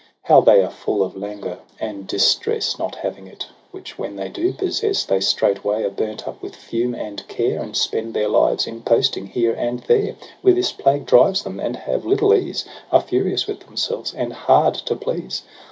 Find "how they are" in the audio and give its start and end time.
0.23-0.71